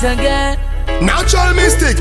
[0.00, 0.58] once again.
[1.02, 1.98] Natural mystic.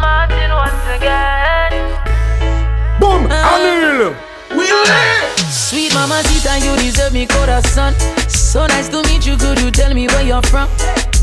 [0.00, 1.72] Martin once again.
[2.98, 4.16] Boom, uh, Anil.
[4.50, 5.38] We lit.
[5.48, 7.94] Sweet mama Sita, you deserve me corazon.
[8.28, 9.36] So nice to meet you.
[9.36, 10.68] Could you tell me where you're from?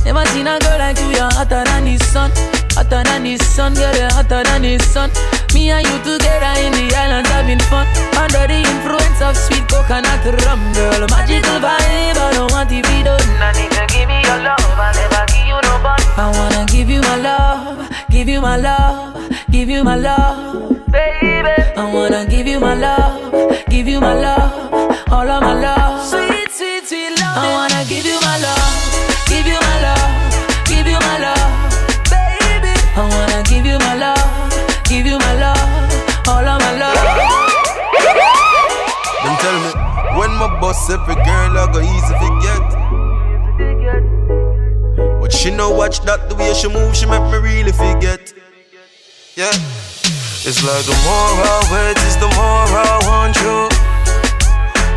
[0.06, 1.10] Never seen a girl like you.
[1.10, 2.32] You're hotter than the sun.
[2.76, 3.94] Hotter than the sun, girl.
[3.96, 5.12] You're hotter than the sun.
[5.60, 7.86] Me and you together in the islands having fun.
[8.16, 11.04] Under the influence of sweet coconut rum, girl.
[11.12, 12.16] Magical vibe.
[12.16, 13.20] I don't want to be done.
[13.60, 14.56] Need to give me your love.
[14.80, 16.00] I'll never give you no bun.
[16.16, 19.20] I wanna give you my love, give you my love,
[19.52, 21.56] give you my love, baby.
[21.76, 26.08] I wanna give you my love, give you my love, all of my love.
[26.08, 27.36] Sweet, sweet, sweet love.
[27.36, 28.59] I wanna give you my love,
[40.70, 42.66] my boss girl I go easy forget.
[45.20, 48.34] But she know watch that the way she move, she make me really forget.
[49.36, 49.50] Yeah.
[50.46, 53.68] It's like the more I wait, is the more I want you.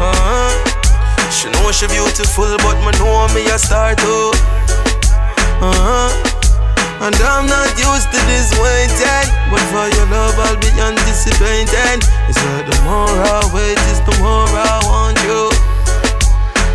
[0.09, 0.51] Uh-huh.
[1.31, 4.33] She know she beautiful, but me know me a star too.
[5.65, 6.32] Uh-huh.
[7.03, 9.27] And I'm not used to this waiting.
[9.51, 11.99] But for your love I'll be anticipating.
[12.31, 15.51] It's like the more I wait is the more I want you.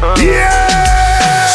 [0.03, 0.20] Uh.
[0.20, 0.67] Yeah.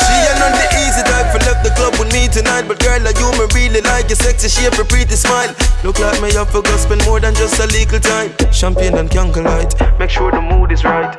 [0.00, 2.64] She ain't not the easy type for left the club with me tonight.
[2.64, 5.52] But girl like you me really like your sexy shape, your pretty smile?
[5.84, 8.32] Look like me have to go spend more than just a little time.
[8.52, 11.12] Champagne and candlelight Make sure the mood is right.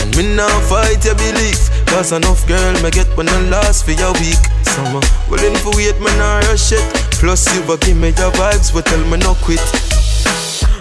[0.00, 3.92] And me now fight your belief Cause enough girl me get when I last for
[3.92, 4.40] your week
[4.76, 5.00] Summer.
[5.30, 6.84] Willing for wait me nah rush it.
[7.16, 9.60] Plus you but give me your vibes but tell me no quit.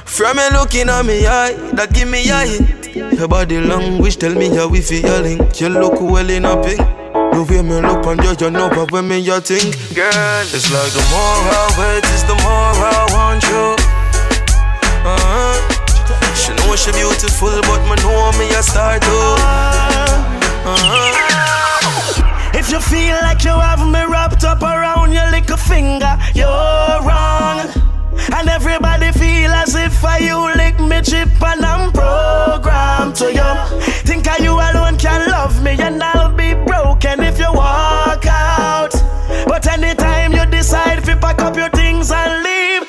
[0.04, 3.16] From you looking at me eye That give me a hint.
[3.18, 5.62] Your body language tell me how we feel link.
[5.62, 6.80] You look well in a pink.
[7.32, 9.72] The way me look on you, you know but when me you think.
[9.96, 13.80] Girl, it's like the more I wait it's the more I want you.
[15.08, 15.56] Uh-huh.
[16.36, 19.40] She know she beautiful, but me know me a star too.
[20.68, 21.36] Uh-huh.
[22.68, 27.62] If you feel like you have me wrapped up around your little finger, you're wrong.
[28.34, 33.80] And everybody feel as if I you lick me chip and I'm programmed to you.
[34.02, 38.94] Think I you alone can love me and I'll be broken if you walk out.
[39.46, 42.85] But anytime you decide to pack up your things and leave,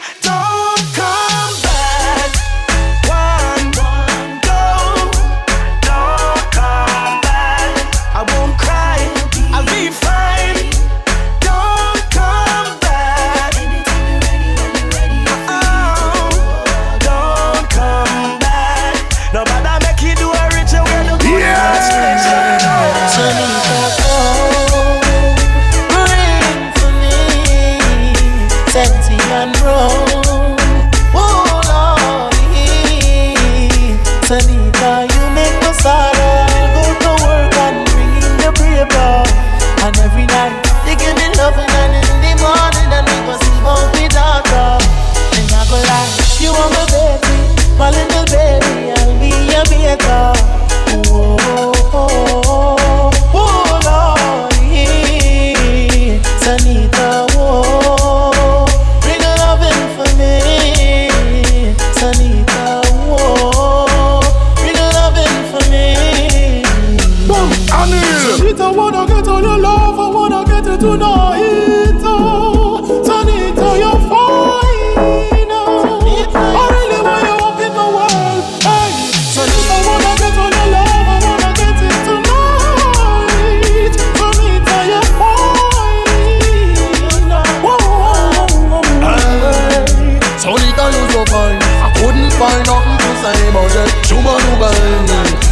[91.36, 91.60] so fine.
[91.84, 93.88] I couldn't find nothing to say about it.
[94.08, 94.70] Shuba duba,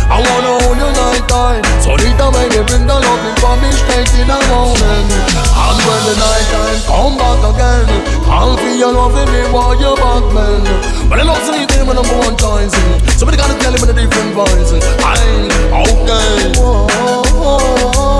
[0.09, 1.65] I wanna hold you night time.
[1.85, 5.07] Solita make me bring the loving for me straight in the morning.
[5.65, 7.87] And when the night time come back again,
[8.29, 10.63] I'll feel loving me while you're back, man.
[11.09, 12.75] But I love sleep in my number one choice.
[13.19, 14.73] Somebody gotta tell him in a different voice.
[15.05, 15.49] I'm
[15.85, 16.53] okay.
[16.57, 18.14] Oh,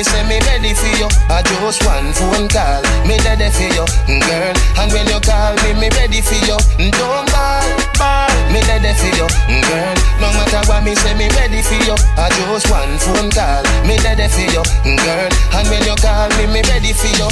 [0.00, 1.08] me say me ready for you.
[1.28, 4.56] I just one phone call, me ready for you, girl.
[4.80, 6.56] And when you call me, me ready for you.
[6.88, 7.68] Don't ball,
[8.00, 9.94] ball, me ready for you, girl.
[10.24, 11.92] No matter what me say, me ready for you.
[12.16, 14.64] I just one phone call, me ready for you,
[15.04, 15.28] girl.
[15.52, 17.28] And when you call me, me ready for you.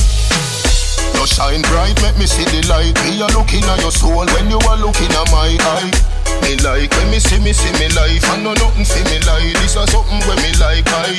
[1.17, 2.93] You shine bright, make me see the light.
[3.09, 6.18] Me a looking at your soul when you are looking at my eye
[6.49, 6.91] me like.
[6.97, 8.25] When me see me, see me life.
[8.33, 11.13] I know nothing see me like This is something where me like I.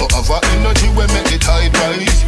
[0.00, 2.24] No a energy when make the tide rise.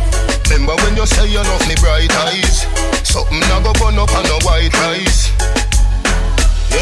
[0.52, 2.68] Remember when you say you love me bright eyes?
[3.02, 5.32] Something I go burn up on a white rice.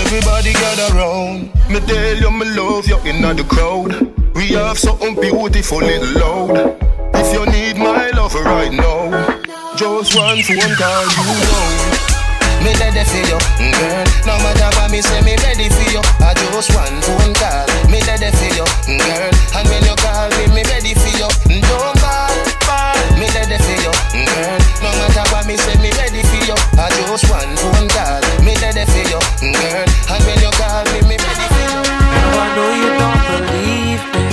[0.03, 1.55] Everybody gather round.
[1.71, 3.95] Me tell you me love you in the crowd.
[4.35, 6.83] We have something beautiful little loud.
[7.15, 9.39] If you need my love right now
[9.77, 12.22] Just one phone call you know
[12.63, 14.05] me ready for you, mm, girl.
[14.27, 16.03] No matter what me say, me ready for you.
[16.23, 19.31] I just one phone call, me ready for you, mm, girl.
[19.59, 21.29] And when you call me, me ready for you.
[21.51, 22.35] Mm, don't call,
[22.67, 24.59] call, me ready for you, girl.
[24.83, 26.57] No matter what me say, me ready for you.
[26.79, 29.87] I just one phone call, me ready for you, girl.
[30.13, 31.83] And when you call me, me ready for you.
[31.83, 34.25] Now I know you don't believe me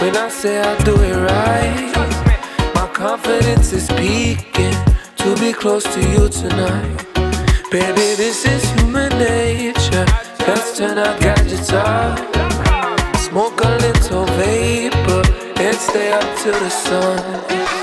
[0.00, 1.88] when I say I do it right.
[2.74, 4.76] My confidence is peaking
[5.16, 7.06] to be close to you tonight.
[7.70, 10.04] Baby, this is human nature.
[10.40, 12.18] Let's turn our gadgets off.
[13.16, 15.22] Smoke a little vapor
[15.56, 17.79] and stay up till the sun.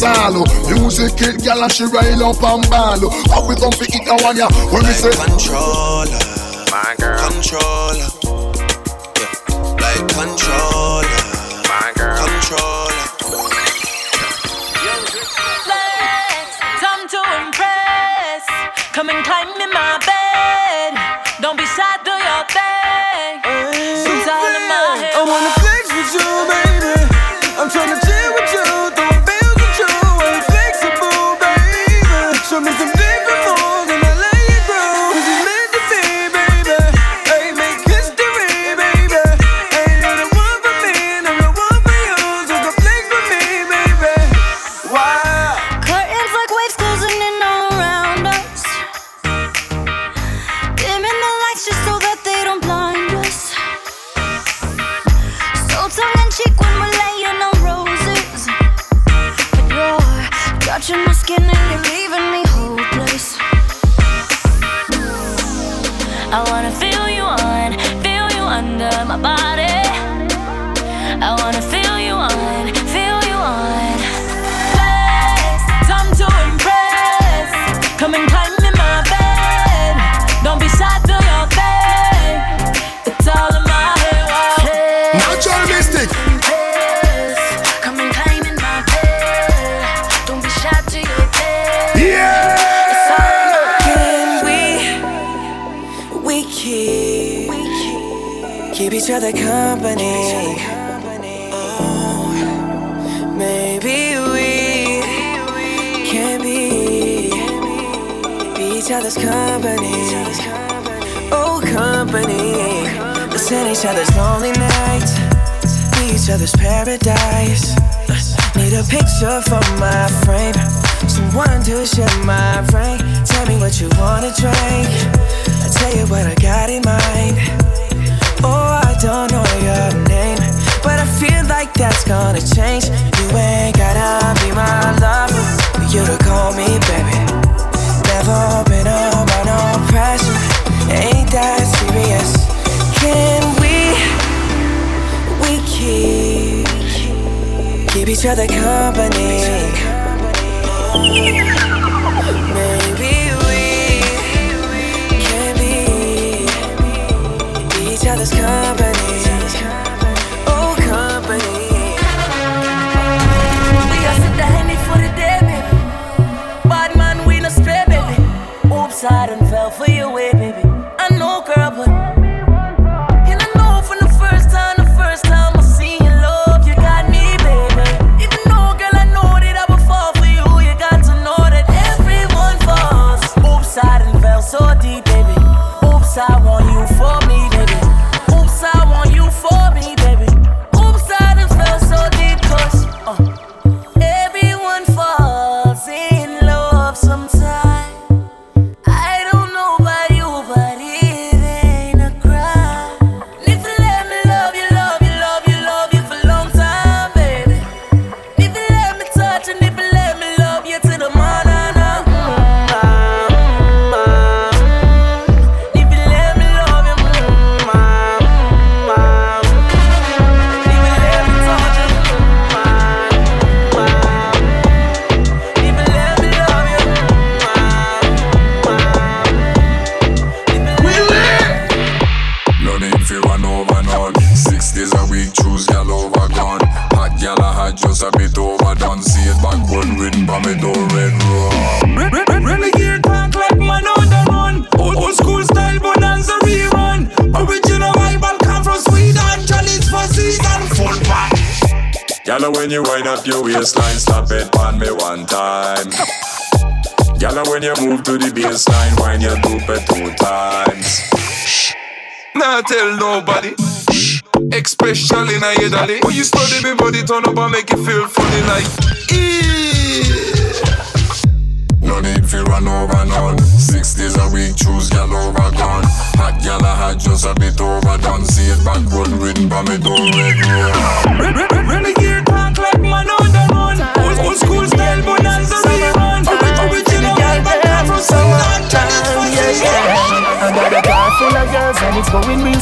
[0.00, 3.10] dancehall Music it, girl, and she rail up and ball.
[3.30, 4.48] How we come to it that one, yeah?
[4.72, 6.18] When we say Controller,
[6.70, 7.18] my girl.
[7.30, 8.15] Controller.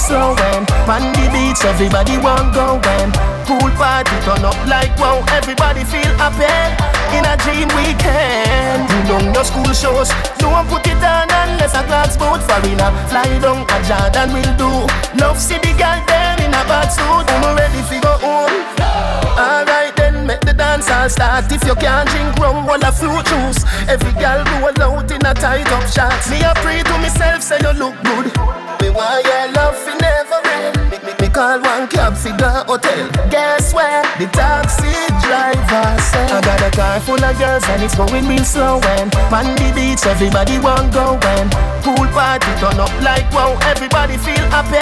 [0.04, 3.08] Slow and on the beach everybody want go when
[3.48, 8.82] pool party turn up like wow everybody feel happy in a dream weekend.
[8.90, 10.10] You know no school shows,
[10.42, 14.54] no one put it on unless a glass boat foreigner fly down a Jordan will
[14.58, 14.70] do.
[15.22, 18.54] Love see the girl them in a bad suit, I'm ready to go home.
[19.38, 21.50] Alright then, make the dance all start.
[21.50, 23.62] If you can't drink rum, well a fruit juice.
[23.88, 26.18] Every girl roll out in a tight up shot.
[26.30, 28.63] Me a pray to myself, say you look good.
[28.80, 30.76] Me want your love fi never end.
[30.90, 33.08] Me, me, me call one cab fi the hotel.
[33.30, 34.02] Guess where?
[34.18, 34.92] The taxi
[35.24, 36.30] driver said.
[36.30, 38.80] I got a car full of girls and it's going real slow.
[38.98, 41.18] And on the beach, everybody want go.
[41.36, 41.50] And
[41.82, 43.58] pool party turn up like wow.
[43.72, 44.80] Everybody feel happy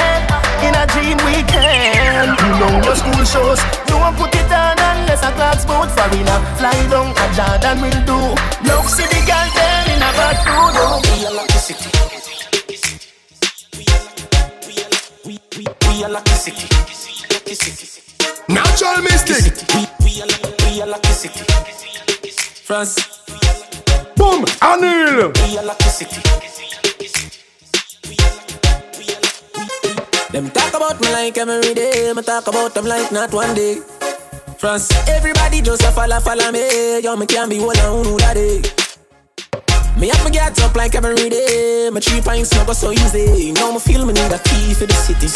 [0.67, 2.39] in a dream weekend.
[2.39, 6.39] You know no school shows, no one put it on unless a clock's boat foreigner.
[6.59, 8.21] Fly down a Jordan will do.
[8.69, 10.75] Love see the girl them in a bad mood.
[10.79, 11.03] Oh.
[11.03, 11.91] We are lucky city.
[15.93, 16.67] We, are lucky city.
[17.31, 18.03] Lucky city.
[18.49, 19.53] Natural mystic.
[19.75, 20.29] We, we are
[20.65, 21.45] we are lucky city.
[22.65, 22.97] France.
[24.17, 24.45] Boom.
[24.65, 25.37] Anil.
[25.45, 26.23] We are lucky city.
[30.33, 32.11] Them talk about me like every day.
[32.17, 33.83] Me talk about them like not one day.
[34.57, 34.89] France.
[35.07, 37.01] Everybody just a follow, follow me.
[37.01, 38.63] Yo, me can't be one on who that day.
[39.99, 41.91] Me have me get up like every day.
[41.93, 43.53] My three pints not go so easy.
[43.53, 45.29] Now me feel me need a key for the city.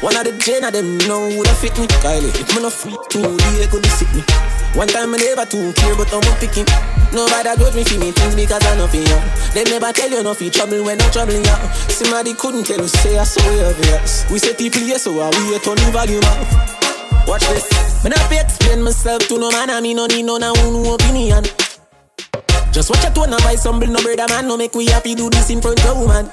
[0.00, 1.86] One of the gen of them know that fit me.
[2.00, 3.22] Kylie, if me no free too,
[3.60, 4.22] they could sick me.
[4.74, 6.66] One time I never too care, but I'm picking.
[7.12, 9.18] Nobody got me for me things because I know for you.
[9.52, 11.58] They never tell you nothing trouble when I'm troubling you.
[11.92, 14.24] Somebody couldn't tell you say I so obvious.
[14.32, 17.28] We say people here, so I we turn the volume up.
[17.28, 17.68] Watch this.
[18.02, 21.44] Me not explain myself to no man, I me no need no no no opinion.
[22.72, 25.30] Just watch a tone and some bill, no brother man, no make we happy do
[25.30, 26.26] this in front of woman.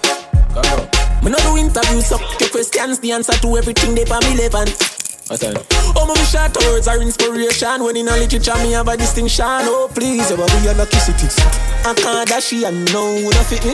[1.24, 5.66] Me no do interviews, so your questions, the answer to everything they for me that?
[5.98, 7.84] Oh, my short words are inspiration.
[7.84, 9.46] When in a literature, me have a distinction.
[9.46, 11.28] Oh, please, you be a lucky city.
[11.84, 13.74] I can't dash and no one fit me.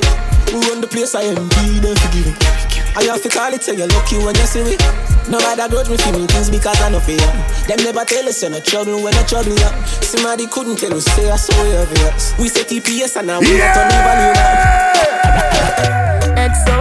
[0.53, 2.80] We run the place, I am be them forgiving.
[2.93, 4.75] I have to call it, say you're lucky when you see me.
[5.29, 7.17] No matter grudge me for me things because I know for you.
[7.67, 9.71] Them never tell us you're not trouble when I trouble you.
[10.03, 12.33] Somebody couldn't tell us, say I saw you obvious.
[12.37, 13.73] We say TPS and now we yeah.
[13.73, 13.77] not
[16.67, 16.80] on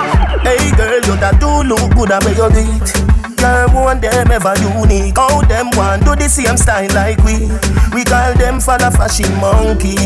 [1.63, 5.17] Look good, I make you beat girl want them ever unique.
[5.17, 7.49] How them want do the same style like we?
[7.93, 9.97] We call them for the fashion monkey.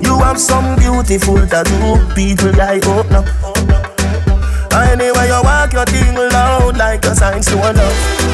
[0.00, 3.28] You have some beautiful tattoo, people like open up.
[4.72, 8.32] Anyway, you walk your thing loud like a sign to love.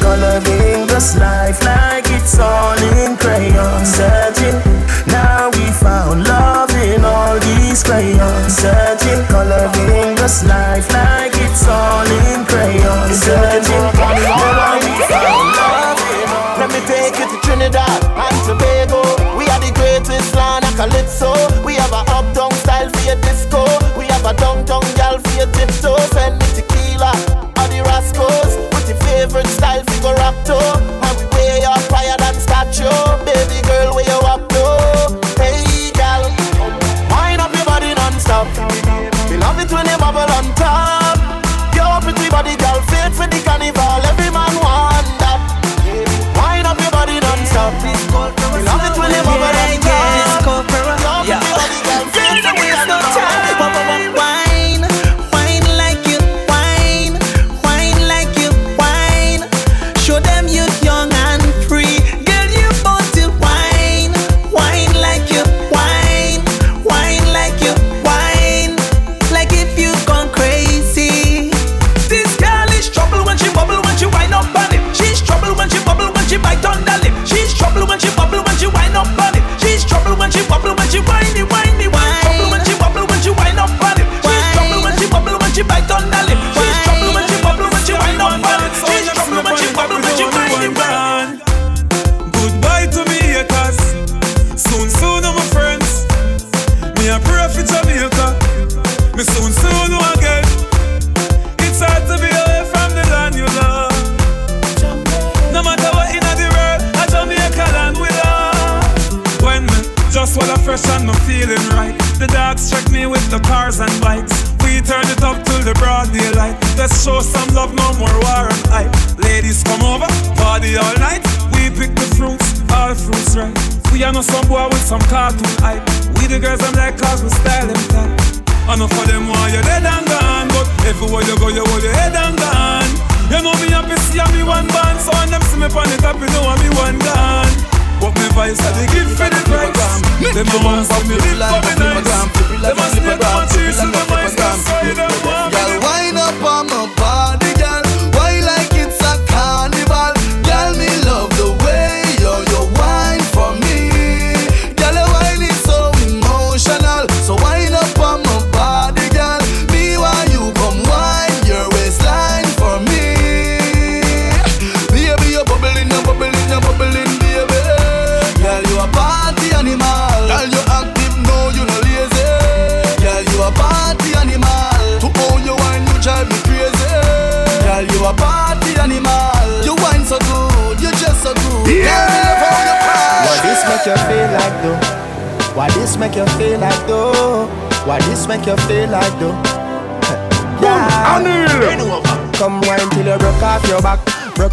[0.00, 3.84] Coloring this life like it's all in crayon.
[3.84, 4.58] Searching,
[5.06, 8.54] now we found love in all these crayons.
[8.54, 11.21] Searching, coloring this life like
[11.52, 13.12] it's all in crayon.
[13.12, 14.41] Searching,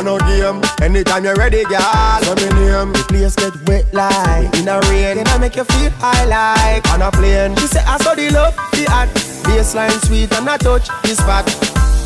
[0.00, 0.64] On no game.
[0.80, 1.76] Anytime you're ready, girl.
[2.24, 2.88] Let me name.
[2.96, 5.20] The place get wet like in a rain.
[5.20, 7.52] Then I make you feel high like on a plane.
[7.60, 9.12] She say I saw the love, the act.
[9.44, 11.44] Baseline sweet and I touch the spot.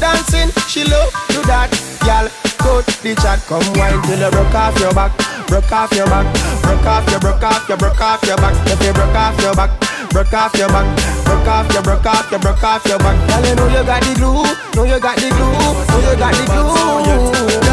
[0.03, 1.71] Dancing, she love do that,
[2.03, 2.27] girl.
[2.59, 5.15] Coat the chat, come wine till you broke off your back,
[5.47, 6.27] broke off your back,
[6.67, 8.59] broke off your, broke off your, broke off your back.
[8.67, 9.71] If you broke off your back,
[10.11, 10.87] broke off your back,
[11.23, 13.15] broke off your, broke off your, broke off your back.
[13.31, 14.43] Girl, you know you got the glue,
[14.75, 17.64] know you got the glue, know you got the glue.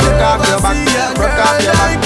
[0.00, 2.00] Broke off your back, broke off your back.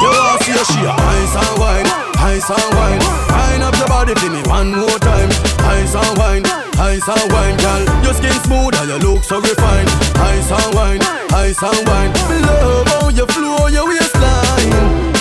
[0.00, 3.00] You want see she ice and wine, ice and wine.
[3.30, 5.30] Wine up your body for me one more time.
[5.70, 6.44] Ice and wine,
[6.78, 7.82] ice and wine, girl.
[8.04, 9.88] Your skin smooth and your look so refined.
[10.16, 11.02] Ice and wine,
[11.32, 12.12] ice and wine.
[12.28, 14.72] Me love how you flow your waistline.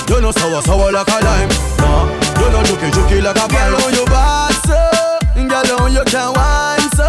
[0.10, 1.50] You know sour sour like a lime.
[1.80, 2.08] Nah,
[2.40, 3.72] you know juky juky like a pine.
[3.72, 4.80] Girl, you bad so,
[5.48, 7.08] girl, you can wine so.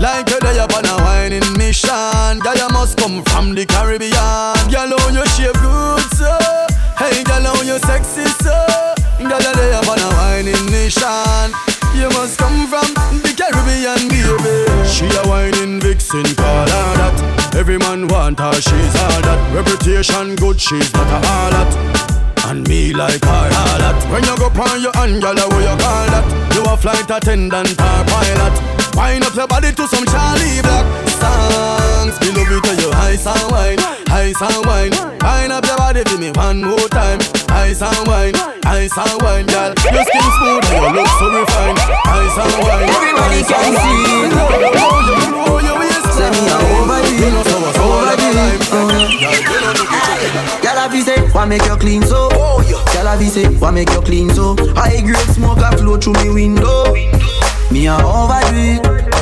[0.00, 2.38] Like you're there on a whining mission.
[2.38, 4.54] Girl, you must come from the Caribbean.
[4.70, 6.30] Girl, how you shape good so.
[6.94, 8.54] Hey, girl, how you sexy so.
[9.18, 11.50] Girl, you're there on a whining mission.
[11.98, 12.86] You must come from
[13.22, 14.54] the Caribbean, baby.
[14.86, 17.54] She a whining vixen, call her that.
[17.56, 19.40] Every man want her, she's all that.
[19.54, 21.70] Reputation good, she's not a harlot.
[22.46, 23.98] And me like her all that.
[24.10, 26.26] When you go on your hand, girl, what you call that?
[26.54, 28.54] You a flight attendant or pilot.
[28.94, 32.14] Wind up your body to some Charly Black songs.
[32.20, 33.80] Me love it to you ice and wine,
[34.12, 34.92] ice and wine.
[35.24, 37.18] Wind up your body for me one more time.
[37.48, 38.34] Ice and wine,
[38.66, 39.72] ice and wine, girl.
[39.94, 41.78] Your skin smooth and you look so refined.
[41.80, 43.80] Ice and wine, Everybody ice can wine.
[43.80, 44.04] see.
[44.36, 45.16] Oh, you,
[45.48, 46.14] oh, you waistline.
[46.14, 48.20] Say me a overdo You know so what's all like.
[50.62, 52.28] Girl, I be say, why make you clean so?
[52.32, 54.56] Oh, girl, I be say, why make you clean so?
[54.74, 56.92] High grade smoke a flow through me window.
[57.70, 59.13] Me a overdo it.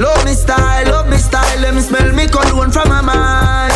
[0.00, 1.60] Love me style, love me style.
[1.60, 3.74] Let me smell me cologne from my mind.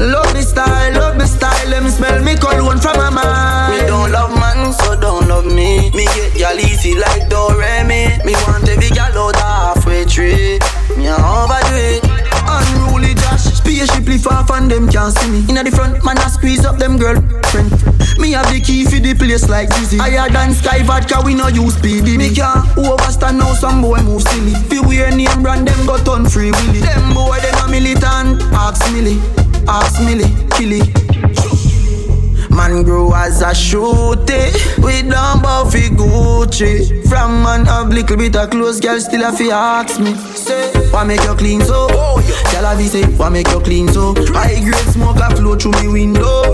[0.00, 1.68] Love me style, love me style.
[1.68, 3.72] Let me smell me cologne from my mind.
[3.72, 5.92] Me don't love man, so don't love me.
[5.92, 8.24] Me get y'all easy like Doremi.
[8.24, 10.58] Me want every gal out halfway tree.
[10.96, 12.03] Me a overdo it.
[13.74, 15.44] Spaceship far from them can't see me.
[15.48, 17.72] Inna the front, man, I squeeze up them girlfriend.
[18.18, 19.98] Me have the key for the place like Dizzy.
[19.98, 22.16] Higher than Skyy Vodka, we no use speedy.
[22.16, 24.54] Me can't overstand now some boy move silly.
[24.70, 26.80] Fi wear name brand, them got on free willy.
[26.80, 28.42] Them boy, them a militant.
[28.54, 29.18] Ask Millie,
[29.66, 31.13] ask Millie, killy.
[32.54, 38.50] Man grow as a shooty We don't fi Gucci From man have little bit of
[38.50, 41.88] clothes Girl still a fi ask me Say, why make you clean so?
[41.90, 44.14] Oh, Girl a be say, why make you clean so?
[44.32, 46.52] High grade smoke a flow through me window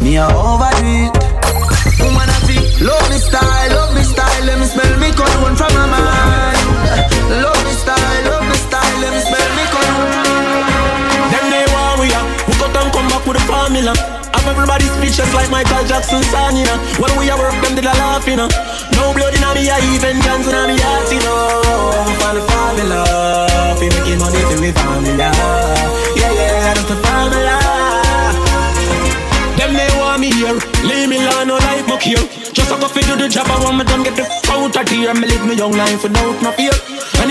[0.00, 1.16] Me a overdo it
[1.98, 5.74] Woman a fi love me style, love me style Let me smell me cologne from
[5.74, 6.58] my mind
[7.42, 10.12] Love me style, love me style Let me smell me cologne
[11.34, 12.26] Them they want we are.
[12.46, 13.94] We got and come back with a formula.
[14.36, 16.78] Have everybody speechless like Michael Jackson song, you know.
[16.98, 18.48] When we are work, them did a laugh, you know.
[18.98, 21.62] No blood in me, I even Johnson in me heart, you know.
[22.18, 23.06] Find the formula.
[23.78, 25.30] Fi making money to we formula.
[26.18, 27.56] Yeah, yeah, that's the formula.
[29.54, 30.58] Them they want me here.
[30.82, 32.26] Leave me alone, no life muck here.
[32.50, 35.14] Just a fi do the job, I want me done get the out of here.
[35.14, 36.74] Me live me young life without no fear.
[37.22, 37.30] And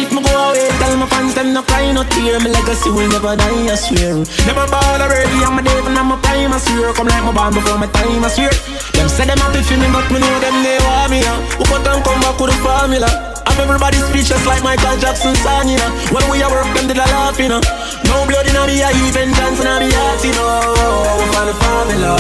[0.56, 2.40] if me go away, tell my fans them no cry, no tear.
[2.40, 4.16] Me legacy will never die, I swear.
[4.48, 6.94] Never ball already, I'm a and I'm a prime, I swear.
[6.94, 8.52] Come like my band before my time, I swear.
[8.96, 11.20] Them say them happy for me, but me know them they want me.
[11.22, 11.40] Yeah.
[11.60, 13.10] Who cut and come back with the formula?
[13.46, 15.92] Have everybody speechless like Michael Jackson song, you know.
[16.12, 17.62] When we are work, them did a laugh, you know.
[18.08, 21.20] No blood in me, I even Johnson in me heart, you know.
[21.20, 22.12] We find the formula.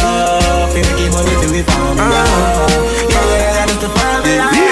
[0.71, 1.71] Fi making money to we ah.
[1.71, 2.21] formula.
[3.09, 4.64] Yeah, yeah, that's the formula.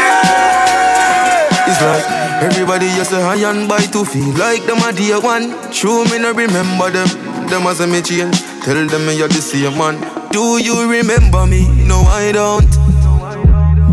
[1.82, 2.06] Like
[2.44, 5.50] everybody just say high and buy to feel like them a dear one.
[5.72, 7.08] True, me no remember them.
[7.48, 8.40] Them as a me change.
[8.62, 9.98] Tell them me you're the same man.
[10.32, 11.68] Do you remember me?
[11.86, 12.70] No, I don't.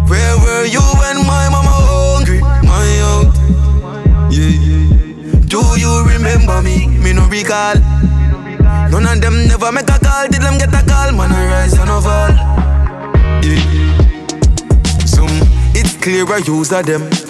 [0.09, 2.41] Where were you when my mama hungry?
[2.41, 3.33] My out.
[4.31, 5.41] Yeah.
[5.47, 6.87] Do you remember me?
[6.99, 7.77] Me no recall.
[8.91, 10.29] None of them never make a call.
[10.29, 11.13] Did them get a call?
[11.13, 12.33] Man, I rise and fall.
[13.43, 13.63] Yeah.
[15.07, 15.31] Some
[15.75, 17.30] it's clear I use of them.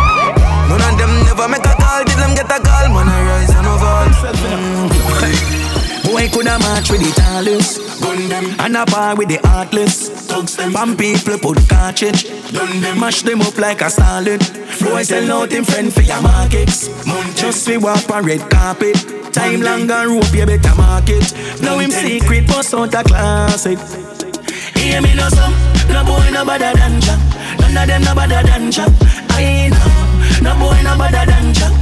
[2.43, 2.89] Get a call?
[2.89, 4.07] Man, I rise and fall.
[4.49, 5.61] Mm.
[6.05, 7.79] Boy coulda match with the tallest.
[8.59, 12.29] And a bar with the heartless Some people put cartridge.
[12.99, 14.41] Mash them up like a salad.
[14.81, 16.89] Boy sell out him friend for your markets.
[17.35, 18.95] Just we walk on red carpet.
[19.31, 21.23] Time long and rope you better market
[21.61, 23.79] Now him secret bust out a classic.
[24.75, 25.53] Hear me no some
[25.87, 27.19] No boy no better than Jack.
[27.59, 28.91] None of them no better than Jack.
[29.29, 31.80] I know No boy no better than Jack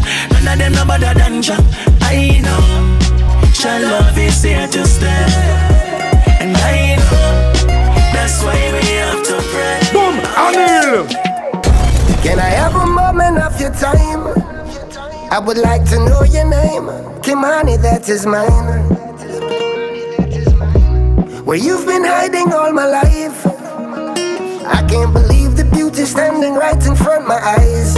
[15.39, 16.88] I would like to know your name.
[17.23, 18.84] Kimani, that is mine.
[21.45, 23.45] Where you've been hiding all my life.
[24.67, 27.95] I can't believe the beauty standing right in front of my eyes.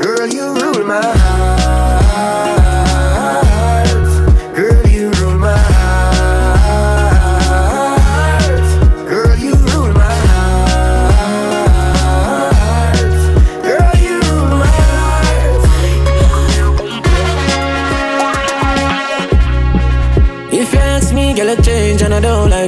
[0.00, 2.69] Girl, you rule my heart.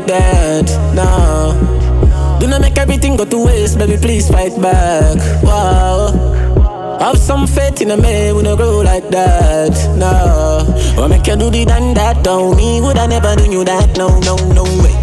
[0.02, 0.94] Like that.
[0.94, 2.38] No.
[2.40, 3.96] Do not make everything go to waste, baby.
[3.96, 5.16] Please fight back.
[5.42, 6.98] Wow.
[7.00, 9.72] Have some faith in a man, we no grow like that.
[9.96, 11.02] No.
[11.02, 12.80] Or make you do the done that, don't me.
[12.80, 13.96] Would I never do you that?
[13.96, 14.94] No, no, no way.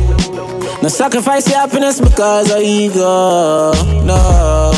[0.82, 3.74] No sacrifice your happiness because of ego.
[4.06, 4.72] No.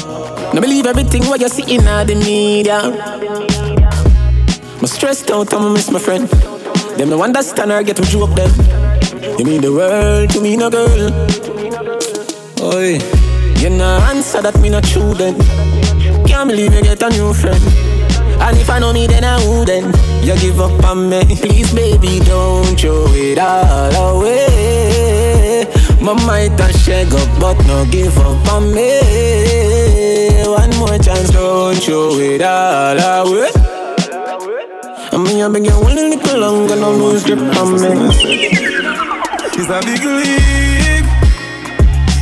[0.54, 2.80] No believe everything what you see in the media.
[4.80, 6.28] I'm stressed out, I'ma miss my friend.
[6.98, 8.81] Them no understand or get to joke them.
[9.42, 11.10] You mean the world to me, no girl.
[12.62, 13.02] Oi,
[13.58, 15.34] you no answer that me not true then.
[16.28, 17.58] Can't believe you get a new friend.
[18.38, 19.98] And if I know me, then I wouldn't.
[20.22, 21.26] You give up on me.
[21.42, 25.66] Please, baby, don't throw it all away.
[26.00, 29.02] My might a shake up, but no give up on me.
[30.46, 33.50] One more chance, don't throw it all away.
[35.10, 38.71] I mean, I've been getting a little longer, no lose grip on me.
[39.62, 41.06] It's a big league.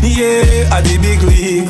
[0.04, 1.70] Yeah, at the big league.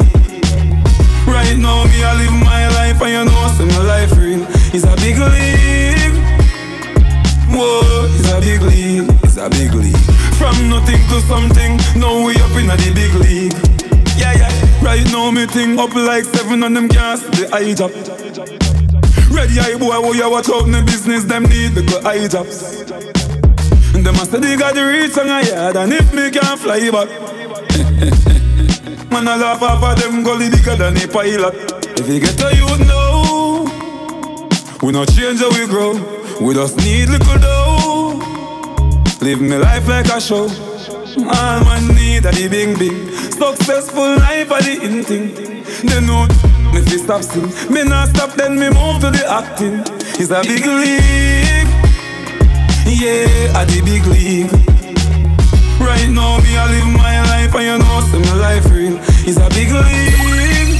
[1.29, 4.47] Right now, me I live my life, and you know, see my life real.
[4.73, 6.17] It's a big league.
[7.53, 9.13] Whoa, it's a big league.
[9.21, 9.95] It's a big league.
[10.41, 13.53] From nothing to something, now we up in the big league.
[14.17, 14.83] Yeah, yeah.
[14.83, 17.93] Right now, me thing up like seven on them gas, the eye drop.
[19.29, 22.88] Ready I boy, who you watch out the business, them need the eye drops.
[23.93, 26.89] Them a say they got the reach on a yard And if me can't fly
[26.89, 27.09] back.
[29.11, 31.53] Man, I laugh off of them gully bigger than a pilot.
[31.99, 33.65] If you get a youth now
[34.81, 35.93] We not change how we grow.
[36.39, 38.19] We just need little dough.
[39.21, 40.47] Live me life like a show.
[41.17, 42.93] All man need a the big big.
[43.33, 45.33] Successful life a the in thing.
[45.83, 46.27] They know
[46.71, 49.81] me fi stop sing Me not stop then me move to the acting.
[50.19, 51.28] It's a big league
[52.89, 54.51] yeah, at the big league.
[55.79, 58.97] Right now, me I live my life, and you know, see my life real.
[59.27, 60.75] It's a big league.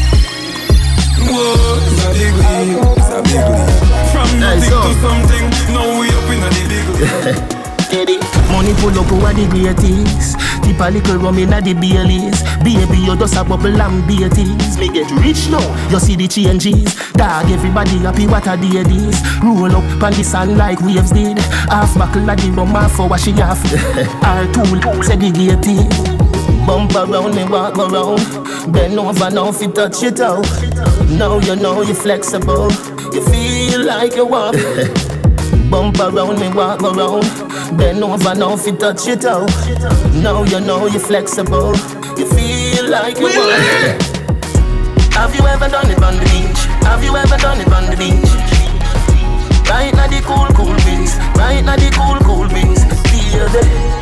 [1.29, 2.81] Whoa, it's a big league.
[2.97, 4.09] It's a big league.
[4.11, 7.59] From nothing to something, now we up in the big league.
[8.51, 10.37] Money pull up over the greatest.
[10.69, 12.43] Tip a little rum inna the Baileys.
[12.61, 14.77] Baby, you just a bubble and beaties.
[14.77, 15.65] Me get rich now.
[15.89, 16.93] You see the changes.
[17.13, 18.27] Dog, everybody happy.
[18.27, 19.17] What a day this.
[19.41, 21.39] Roll up on the sun like waves did.
[21.73, 23.57] Half buckle of the rum, half for what she have.
[24.23, 25.89] Our tool segregated.
[26.67, 28.21] Bump around me, walk around.
[28.71, 30.45] Bend over now if you touch it out.
[31.17, 32.71] Now you know you're flexible.
[33.11, 34.53] You feel like you walk.
[35.69, 37.29] Bump around me, walk around.
[37.77, 39.49] Bend over now if you touch it out.
[40.15, 41.75] Now you know you're flexible.
[42.17, 44.01] You feel like you want.
[45.13, 46.61] Have you ever done it on the beach?
[46.87, 48.31] Have you ever done it on the beach?
[49.69, 51.15] Right now the cool, cool breeze.
[51.37, 52.83] Right now the cool, cool breeze.
[53.11, 53.99] Feel the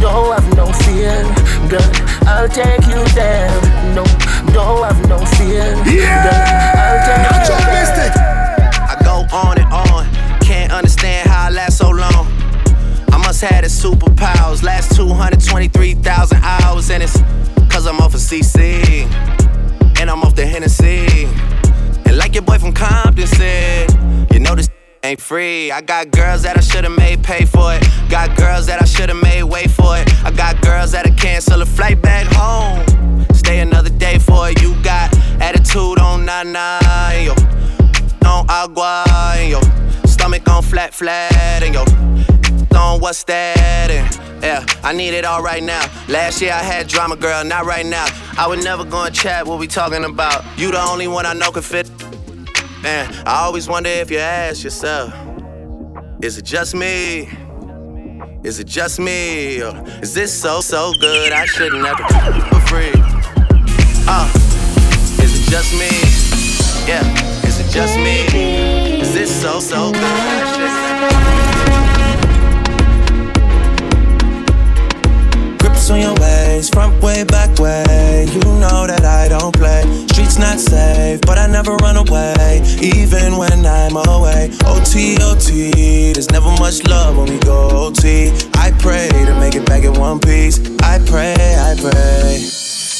[0.00, 1.22] don't have no fear,
[1.68, 1.90] girl.
[2.28, 3.50] I'll take you there.
[3.94, 4.04] No,
[4.52, 6.44] don't have no fear, girl.
[6.78, 8.27] I'll take you there.
[11.78, 12.26] so long.
[13.12, 14.64] I must have the superpowers.
[14.64, 17.16] Last 223,000 hours, and it's
[17.70, 19.06] cause I'm off of CC.
[20.00, 21.26] And I'm off the Hennessy.
[22.04, 23.92] And like your boy from Compton said,
[24.32, 24.68] you know this
[25.04, 25.70] ain't free.
[25.70, 27.77] I got girls that I should've made pay for it.
[43.28, 45.84] Yeah, I need it all right now.
[46.08, 48.06] Last year I had drama, girl, not right now.
[48.38, 50.44] I would never go and chat what we talking about.
[50.58, 51.90] You the only one I know can fit.
[52.82, 55.12] Man, I always wonder if you ask yourself,
[56.22, 57.28] is it just me?
[58.44, 59.62] Is it just me?
[59.62, 62.92] Or is this so, so good I shouldn't to for free?
[64.08, 64.30] Uh,
[65.22, 65.90] is it just me?
[66.88, 67.04] Yeah,
[67.46, 69.00] is it just me?
[69.00, 71.47] Is this so, so good I
[75.90, 78.26] On your ways, front way, back way.
[78.28, 79.82] You know that I don't play.
[80.12, 84.52] Streets not safe, but I never run away, even when I'm away.
[84.66, 88.28] OT, OT, there's never much love when we go OT.
[88.52, 90.60] I pray to make it back in one piece.
[90.82, 92.36] I pray, I pray.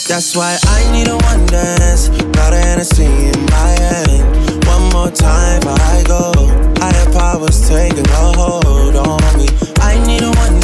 [0.09, 2.09] That's why I need a one dance.
[2.33, 4.65] Got a Hennessy in my hand.
[4.65, 6.33] One more time I go.
[6.81, 9.49] Higher powers taking a hold on me.
[9.77, 10.58] I need a one.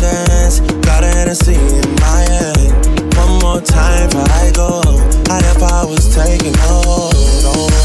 [1.25, 3.17] Hennessy in my head.
[3.17, 4.83] One more time I go.
[5.27, 7.84] Higher powers taking hold on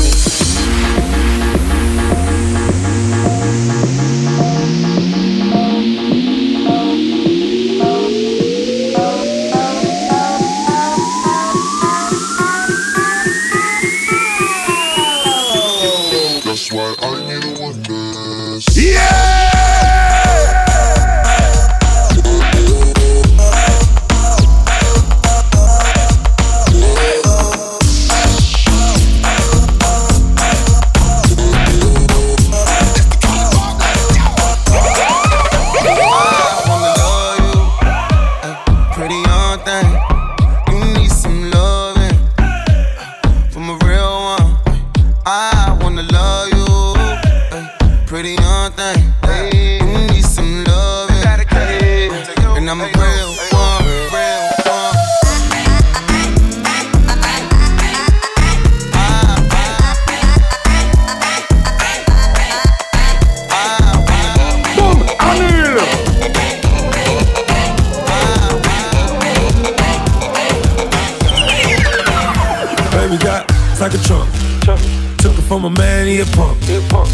[76.17, 77.07] from a pump.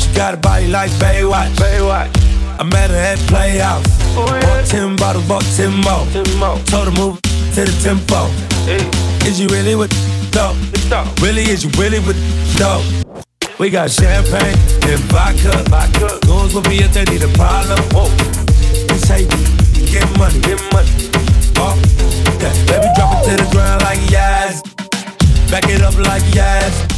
[0.00, 1.52] She got a body like Baywatch.
[1.56, 2.08] Baywatch.
[2.58, 3.84] I met her at Playhouse.
[4.14, 6.56] Bought ten bottles, bought ten more.
[6.64, 7.20] Told her move
[7.54, 8.26] to the tempo.
[9.28, 9.92] Is you really with
[10.32, 10.56] dope?
[11.20, 12.16] Really, is you really with
[12.56, 12.84] dope?
[13.58, 14.56] We got champagne
[14.88, 15.52] and vodka.
[15.68, 16.18] vodka.
[16.26, 17.78] Goons will be if they need a problem.
[17.92, 18.08] Whoa.
[18.94, 19.28] It's hate,
[19.92, 20.88] get money, get money.
[21.60, 21.76] Oh,
[22.40, 22.52] yeah.
[22.64, 24.62] Baby, drop it to the ground like yes.
[25.50, 26.97] Back it up like yes.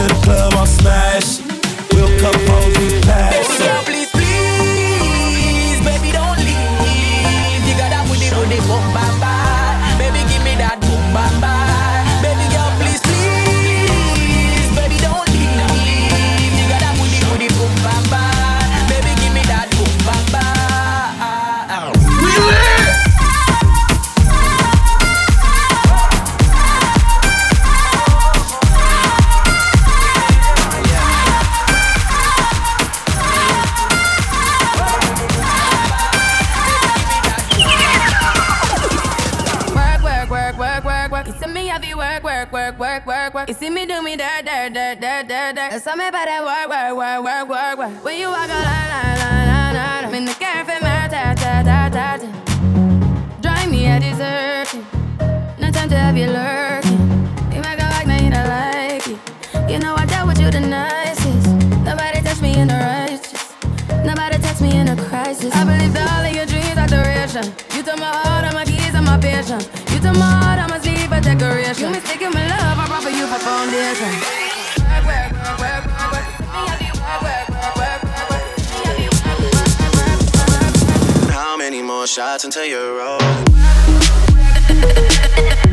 [0.00, 1.40] After the club, I'll smash.
[1.92, 3.58] We'll compose, we pass.
[3.58, 7.68] Girl, please, please, baby, don't leave.
[7.68, 9.09] You got that booty, booty, boom, bam,
[43.70, 45.70] see me do me dirt, dirt, dirt, dirt, dirt, dirt.
[45.70, 48.04] That's me about that work, work, work, work, work, work.
[48.04, 50.04] When you walk a line, line, line, line, line.
[50.06, 52.06] I'm in the cafe, my ta, ta, ta, ta.
[53.40, 54.70] Drive me a dessert.
[55.58, 57.00] No time to have you lurking.
[57.54, 59.70] You make a like, now you don't like it.
[59.70, 61.46] You know I dealt with you the nicest.
[61.84, 63.54] Nobody touched me in the righteous.
[64.04, 65.54] Nobody touched me in a crisis.
[65.54, 67.44] I believe that all of your dreams are duration.
[67.76, 69.68] You took my heart, all my keys, and my patience.
[69.92, 71.84] You took my heart, I must leave a decoration.
[71.86, 72.19] You mistaken
[82.06, 83.46] shots until you're rolling?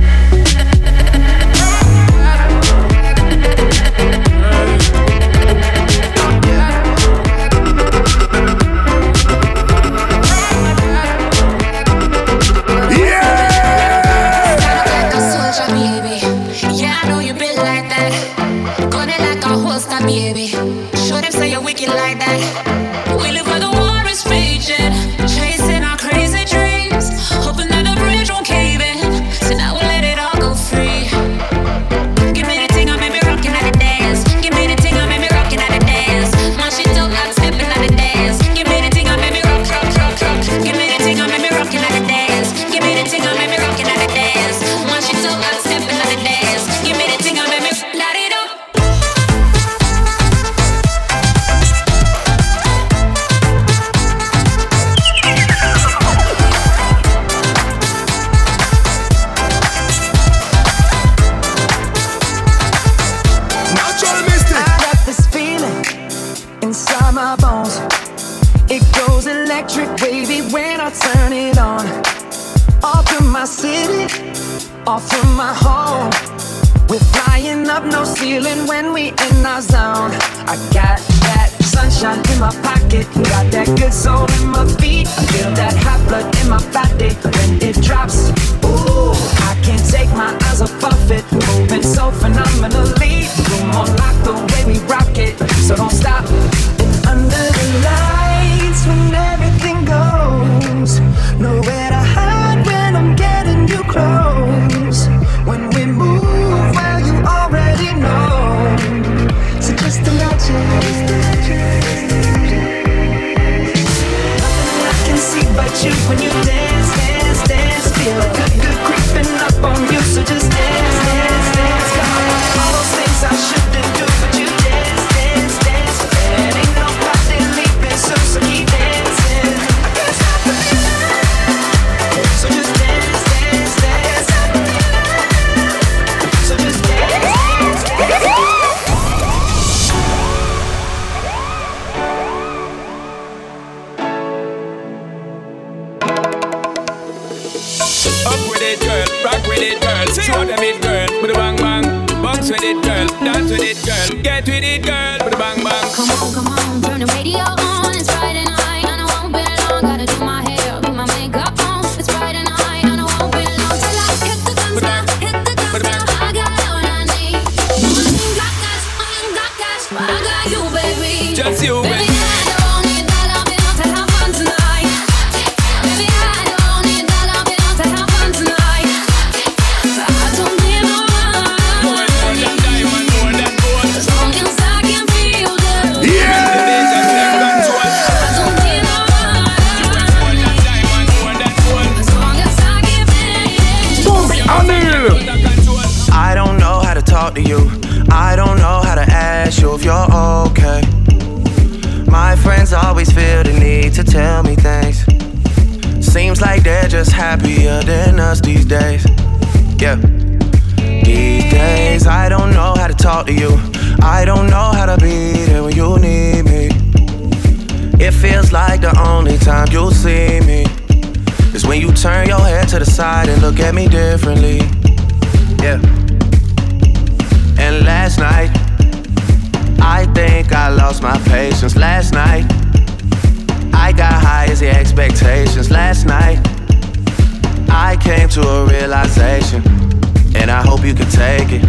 [240.48, 241.66] And I hope you can take it.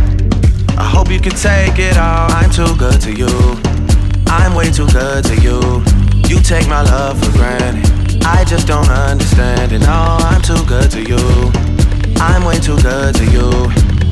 [0.79, 2.31] I hope you can take it all.
[2.31, 3.27] I'm too good to you.
[4.29, 5.83] I'm way too good to you.
[6.29, 8.23] You take my love for granted.
[8.25, 9.81] I just don't understand it.
[9.81, 11.19] No, I'm too good to you.
[12.21, 13.51] I'm way too good to you.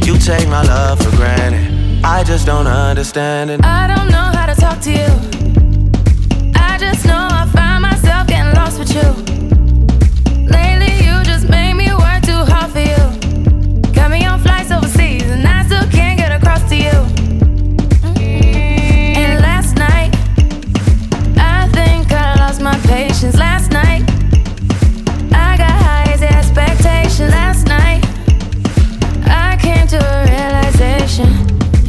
[0.02, 2.04] You take my love for granted.
[2.04, 3.64] I just don't understand it.
[3.64, 6.50] I don't know how to talk to you.
[6.56, 9.55] I just know I find myself getting lost with you.
[14.08, 16.96] Me on flights overseas, and I still can't get across to you.
[18.14, 20.14] Mm, and last night,
[21.36, 23.36] I think I lost my patience.
[23.36, 24.04] Last night,
[25.32, 27.32] I got high as expectations.
[27.32, 28.00] Last night,
[29.26, 31.26] I came to a realization,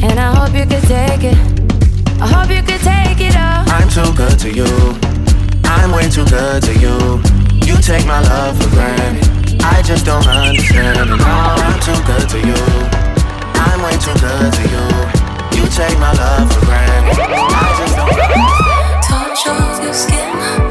[0.03, 1.37] and I hope you could take it.
[2.19, 3.63] I hope you could take it all.
[3.69, 4.97] I'm too good to you.
[5.65, 7.21] I'm way too good to you.
[7.63, 9.36] You take my love for granted.
[9.61, 11.09] I just don't understand.
[11.09, 12.61] And I'm too good to you.
[13.55, 14.85] I'm way too good to you.
[15.57, 17.17] You take my love for granted.
[17.19, 18.13] I just don't.
[19.03, 20.66] Touch of your skin.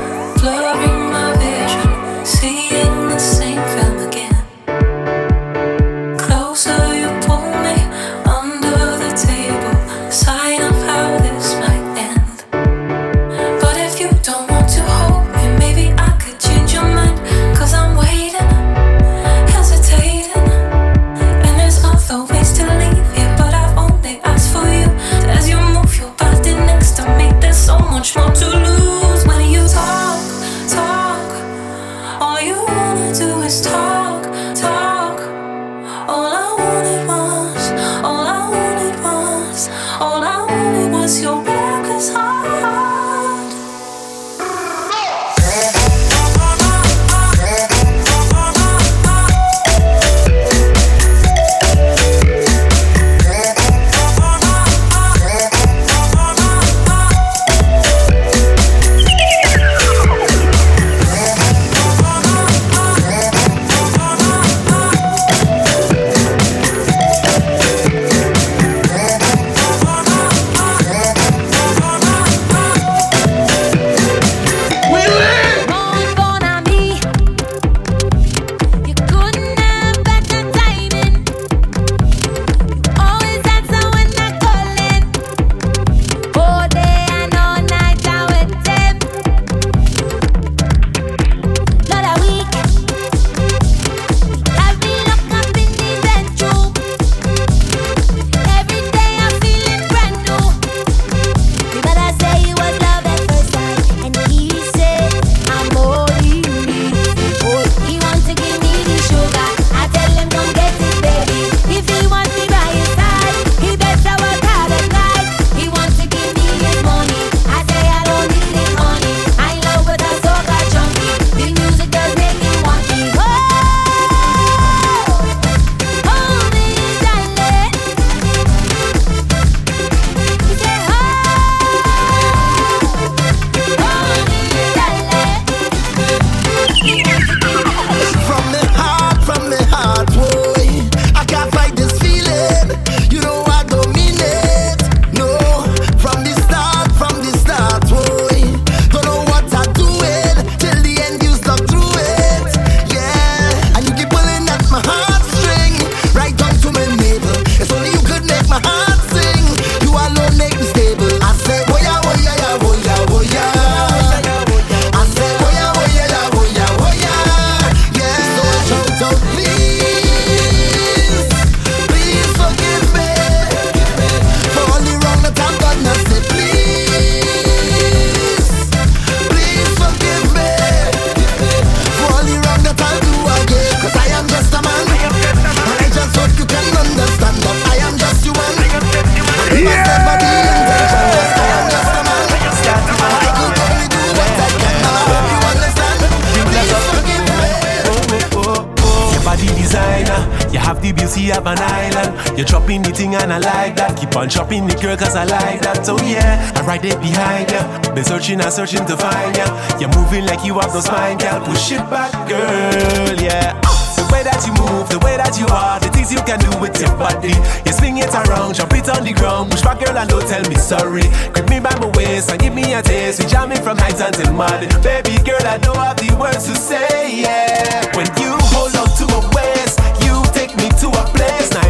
[200.53, 202.39] You have the beauty of an island.
[202.39, 203.99] You're chopping the thing and I like that.
[203.99, 205.85] Keep on chopping the girl cause I like that.
[205.85, 207.95] So yeah, I'm right there behind ya.
[207.95, 209.47] Been searching and searching to find ya.
[209.79, 211.45] You're moving like you have no spine, girl.
[211.45, 213.61] Push it back, girl, yeah.
[214.07, 216.47] The way that you move, the way that you are, the things you can do
[216.63, 217.35] with your body.
[217.67, 220.47] You swing it around, jump it on the ground, push back, girl, and don't tell
[220.47, 221.11] me sorry.
[221.35, 223.19] Grip me by my waist and give me a taste.
[223.19, 224.63] We jamming from heights until mud.
[224.87, 227.83] Baby girl, I don't have the words to say, yeah.
[227.99, 231.66] When you hold on to my waist, you take me to a place night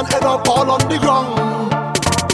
[0.00, 1.36] and end up all on the ground.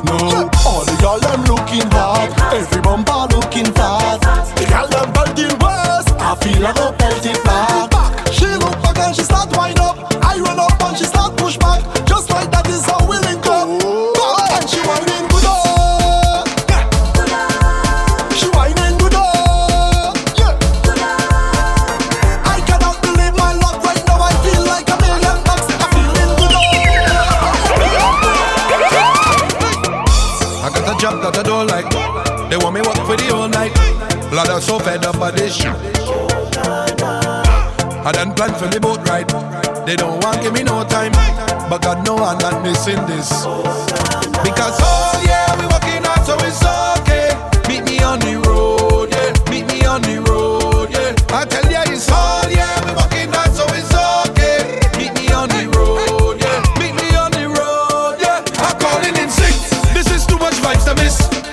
[0.06, 4.20] No, all the girl them looking hot, every bumper looking fat.
[4.54, 6.92] The girl them belting worse, I feel like a
[43.28, 43.44] this.
[44.42, 46.62] Because oh yeah, we working hard, so it's
[47.00, 47.34] okay.
[47.68, 49.32] Meet me on the road, yeah.
[49.50, 51.14] Meet me on the road, yeah.
[51.34, 53.92] I tell ya it's all yeah, we working hard, so it's
[54.30, 54.80] okay.
[54.98, 56.62] Meet me on the road, yeah.
[56.78, 58.44] Meet me on the road, yeah.
[58.62, 59.54] I'm calling in sick.
[59.94, 61.45] This is too much vibes to miss.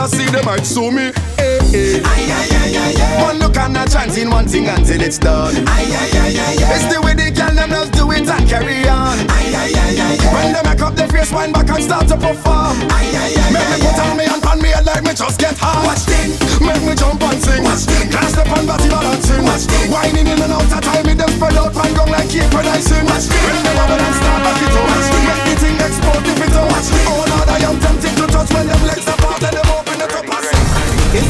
[0.00, 1.12] I say what I see, they might sue me.
[1.36, 3.20] Hey, hey.
[3.20, 5.52] One look and a chance in one thing until it's done.
[5.68, 6.56] Aye aye.
[6.72, 9.20] It's the way the gal them just do it and carry on.
[9.28, 10.32] Aye aye.
[10.32, 12.80] When they make up their face, wind back and start to perform.
[12.96, 13.52] Aye aye.
[13.52, 16.06] Make me put on me and pan me head like me just get hot Watch
[16.06, 17.64] this Make me jump and sing.
[17.66, 19.42] Watch Can't step on body balancing.
[19.90, 23.04] Whining in and out of time Me them spread out and gong like cape icing
[23.04, 24.86] When they bubble and start back it up.
[24.86, 25.19] Make the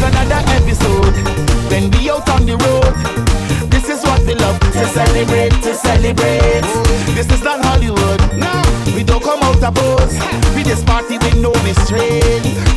[0.03, 1.15] It's another episode
[1.69, 3.71] when we out on the road.
[3.71, 6.65] This is what we love to celebrate, to celebrate.
[7.15, 8.19] This is not Hollywood.
[8.35, 8.63] No,
[8.97, 10.17] we don't come out a pose.
[10.57, 12.70] We just party with no restraint.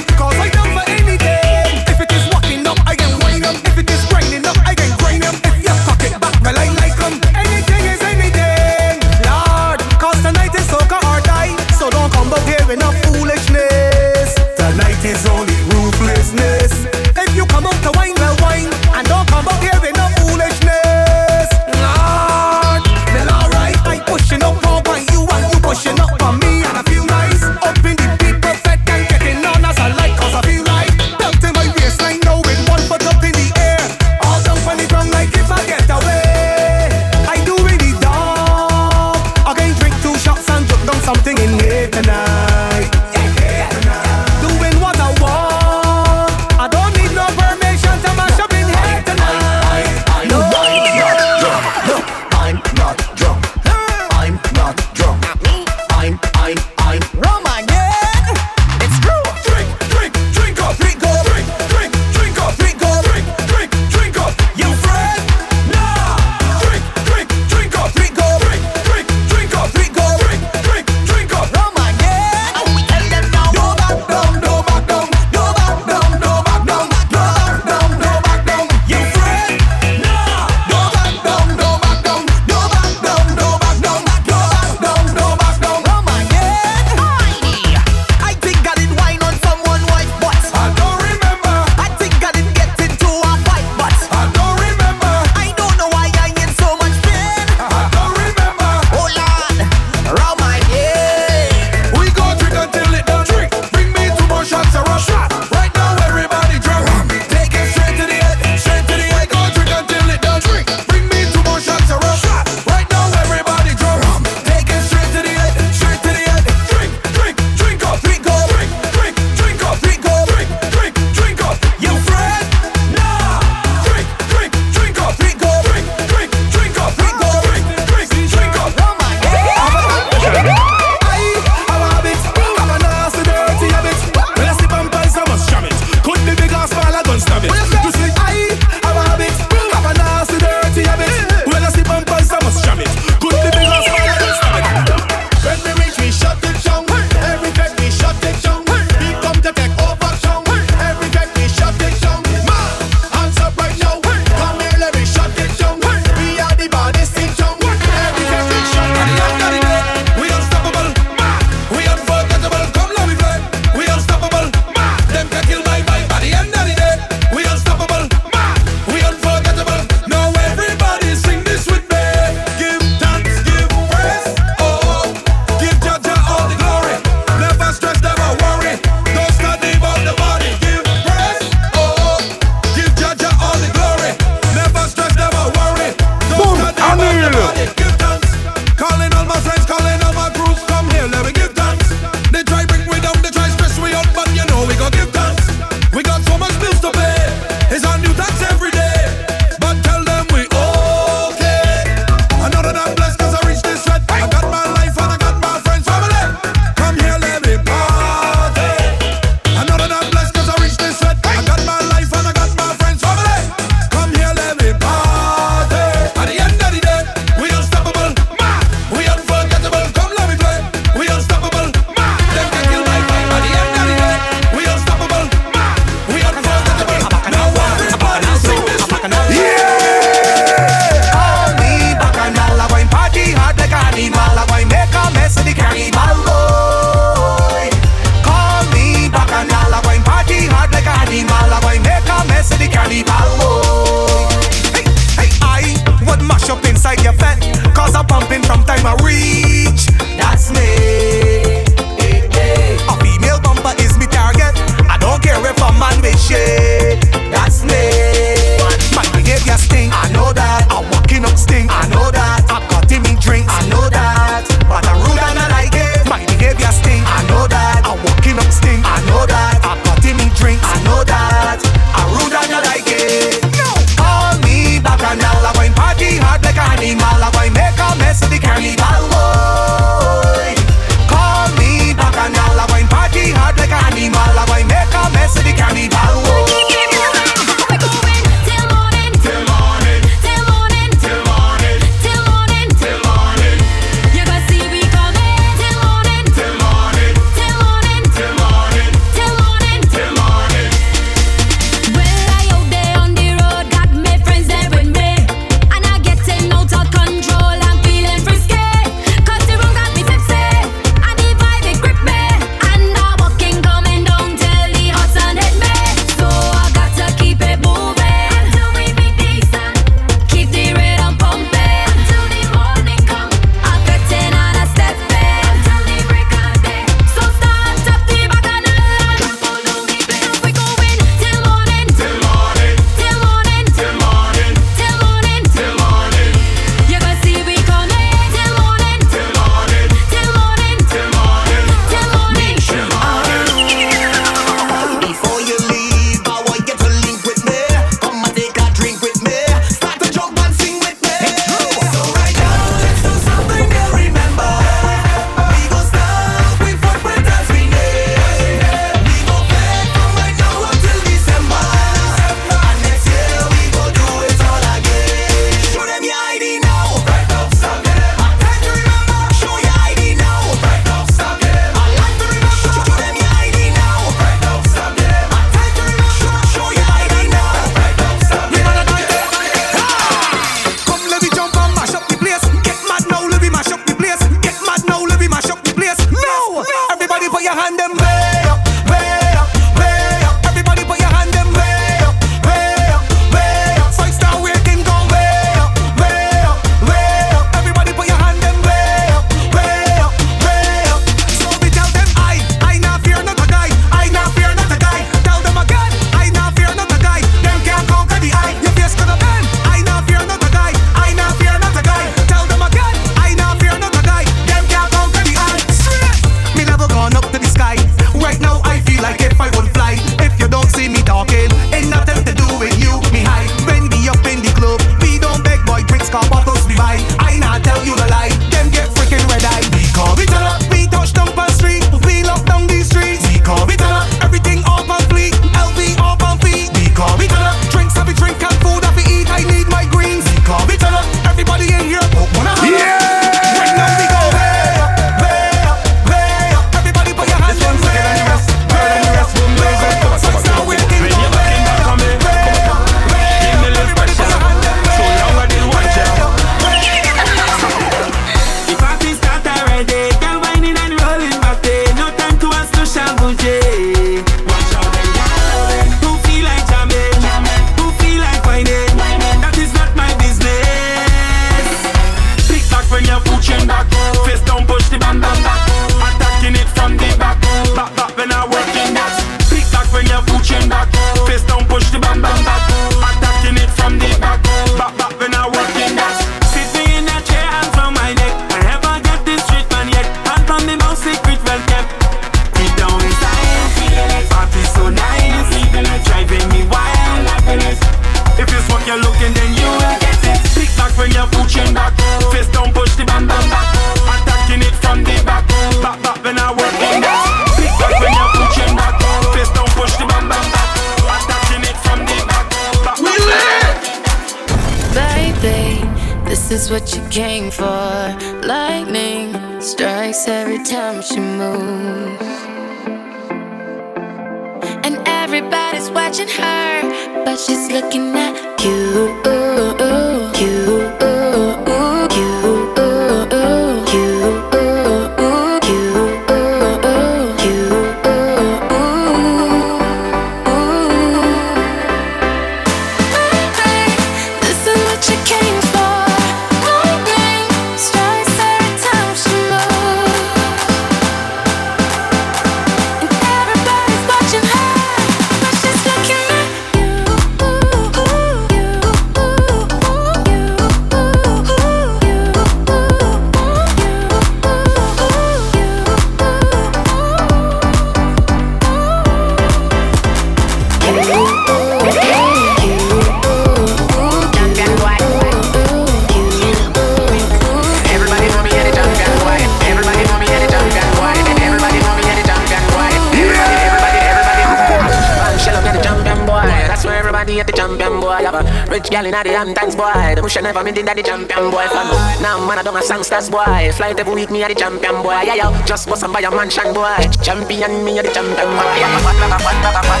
[588.70, 590.14] Girl inna the Hamptons, boy.
[590.14, 591.66] The push never mean that the champion, boy.
[591.66, 592.22] Fan.
[592.22, 593.72] Now man I don't a songsters, boy.
[593.74, 595.26] Flight every week, me a the champion, boy.
[595.26, 595.66] Yeah, yeah.
[595.66, 596.94] Just bust and buy a mansion, boy.
[597.20, 598.70] Champion, me a the champion, boy.
[598.78, 598.94] Yeah.
[599.02, 600.00] Fat bag, fat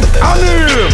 [0.00, 0.92] the thing.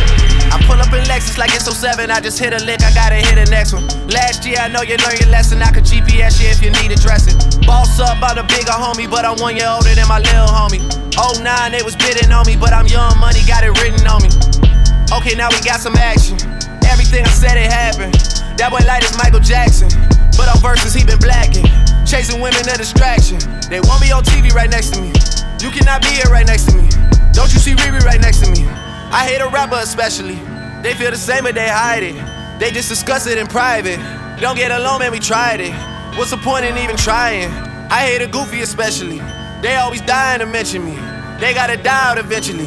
[0.50, 2.10] I pull up in Lexus like it's 07.
[2.10, 3.86] I just hit a lick, I gotta hit the next one.
[4.08, 5.62] Last year, I know you learned your lesson.
[5.62, 7.36] I could GPS you if you need addressing.
[7.66, 10.80] Boss up, I'm a bigger homie, but I'm one year older than my little homie.
[11.16, 14.30] 09, they was bidding on me, but I'm young money, got it written on me.
[15.08, 16.36] Okay, now we got some action.
[16.84, 18.12] Everything I said, it happened.
[18.60, 19.88] That boy light is Michael Jackson.
[20.36, 21.64] But on verses, he been blacking.
[22.04, 23.40] Chasing women, a distraction.
[23.72, 25.08] They want me on TV right next to me.
[25.64, 26.92] You cannot be here right next to me.
[27.32, 28.68] Don't you see Riri right next to me?
[29.08, 30.36] I hate a rapper especially.
[30.84, 32.16] They feel the same, but they hide it.
[32.60, 33.96] They just discuss it in private.
[34.40, 35.72] Don't get alone, man, we tried it.
[36.18, 37.48] What's the point in even trying?
[37.88, 39.18] I hate a goofy especially.
[39.62, 40.96] They always dying to mention me.
[41.40, 42.66] They gotta die out eventually.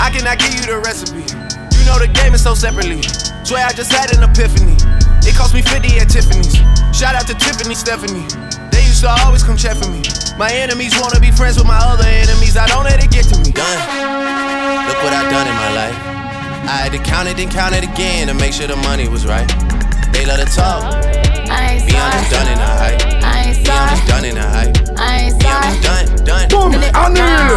[0.00, 1.41] I cannot give you the recipe.
[1.82, 3.02] You know the game is so separately.
[3.42, 4.78] Swear I just had an epiphany.
[5.26, 6.54] It cost me 50 at Tiffany's.
[6.94, 8.22] Shout out to Tiffany Stephanie.
[8.70, 9.98] They used to always come check for me.
[10.38, 12.54] My enemies wanna be friends with my other enemies.
[12.54, 13.50] I don't let it get to me.
[13.50, 13.82] Done.
[14.86, 15.98] Look what I've done in my life.
[16.70, 19.26] I had to count it and count it again to make sure the money was
[19.26, 19.50] right.
[20.14, 20.86] They love to talk.
[20.86, 23.02] I ain't Be honest, done in a hype.
[23.26, 24.78] I ain't Be honest, done in a hype.
[24.94, 26.46] I ain't Be honest, done, done.
[26.46, 27.51] Boom, I I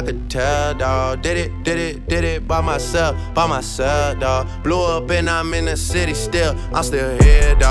[0.00, 1.20] I could tell, dawg.
[1.20, 4.46] Did it, did it, did it by myself, by myself, dawg.
[4.62, 7.69] Blew up and I'm in the city still, I'm still here, dawg.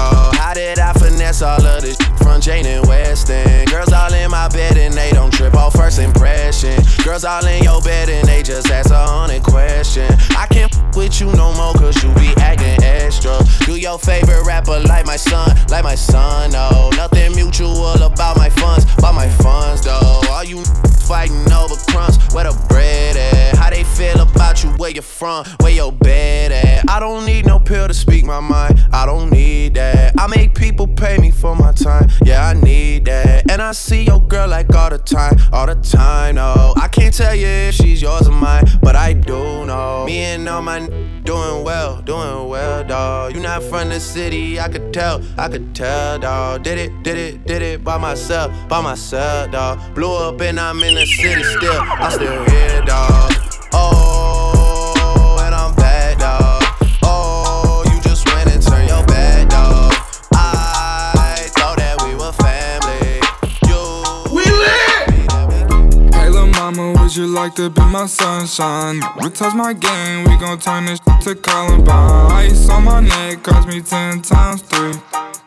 [37.20, 40.06] Tell you if she's yours or mine, but I do know.
[40.06, 43.36] Me and all my n- doing well, doing well, dawg.
[43.36, 46.64] You not from the city, I could tell, I could tell, dawg.
[46.64, 49.94] Did it, did it, did it by myself, by myself, dawg.
[49.96, 53.49] Blew up and I'm in the city still, I'm still here, dawg.
[67.60, 69.02] To be my sunshine?
[69.22, 72.32] We touch my game, we gon' turn this to Columbine.
[72.32, 74.94] Ice on my neck cost me ten times three.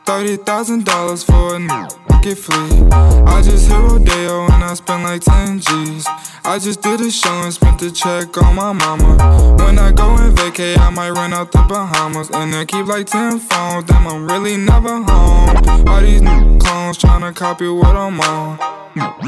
[0.04, 1.88] Thirty thousand dollars for a new
[2.30, 2.88] free.
[3.26, 6.06] I just hit Rodeo and I spent like 10 G's.
[6.44, 9.56] I just did a show and spent the check on my mama.
[9.58, 12.30] When I go and vacay, I might run out the Bahamas.
[12.30, 15.88] And I keep like 10 phones, damn, I'm really never home.
[15.88, 18.58] All these new clones tryna copy what I'm on.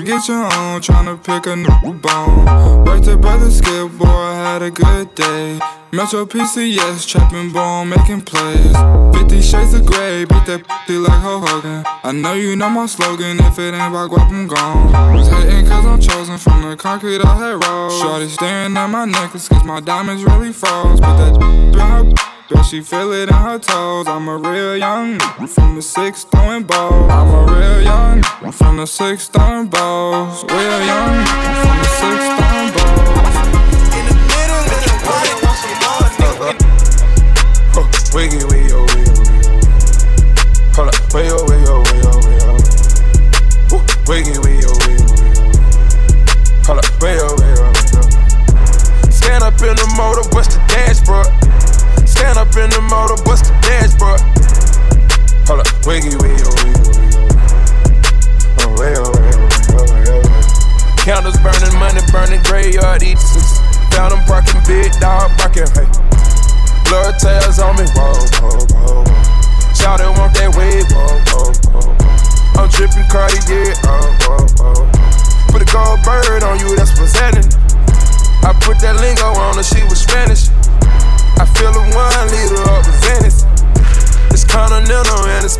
[0.05, 2.85] Get your own, tryna pick a new bone.
[2.85, 5.59] Right to brother skip, boy, I had a good day.
[5.95, 8.75] Metro PCS, trapping bone, making plays.
[9.15, 11.85] 50 shades of gray, beat that pussy like Hulk Hogan.
[12.03, 14.89] I know you know my slogan, if it ain't about guap, I'm gone.
[15.25, 17.93] Hating cause I'm chosen from the concrete I had rolled.
[18.03, 20.99] Shorty staring at my necklace cause my diamonds really froze.
[20.99, 22.15] Put that in her
[22.51, 24.09] Bet she feel it in her toes.
[24.09, 27.11] I'm a real young from the six throwing balls.
[27.11, 28.23] I'm a real young
[28.53, 30.43] from the six throwing balls.
[30.43, 31.25] Real young
[31.63, 32.44] from the six
[36.45, 38.15] more nigga.
[38.15, 39.43] Wiggy, wiggy, oh, wiggy, wiggy.
[40.77, 43.83] Hold up, way, oh, way, oh, way, oh, way, oh.
[44.07, 45.35] Wiggy, wiggy, oh, wiggy, wiggy.
[46.67, 49.11] Hold up, way, oh, way, oh, way, oh.
[49.11, 51.27] Stand up in the motor, bust the dashboard.
[52.07, 54.21] Stand up in the motor, bust the dashboard.
[55.49, 57.19] Hold up, wiggy, wiggy, oh, wiggy, wiggy.
[58.63, 59.33] Oh, oh, way, oh, way,
[59.75, 60.43] oh, way, oh, way.
[61.03, 63.59] Candles burning, money burning, graveyard eaters.
[63.91, 66.14] Found them parking, big dog barking, hey.
[66.85, 69.75] Blood tails on me, whoa, whoa, whoa, whoa.
[69.75, 72.63] Shout it, want that wave, whoa, whoa, whoa, whoa.
[72.63, 74.87] I'm tripping Cartier, oh, whoa, whoa.
[75.51, 77.47] Put a gold bird on you, that's presenting.
[78.45, 80.53] I put that lingo on her, she was Spanish.
[81.41, 83.49] I feel a one liter up in Venice.
[84.31, 85.57] It's continental and it's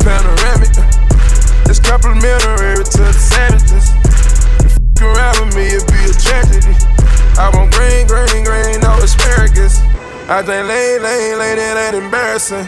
[10.35, 12.67] I think lane, lane, lane, it ain't embarrassing.